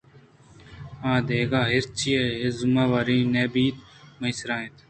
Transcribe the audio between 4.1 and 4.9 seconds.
منی سرا اِنت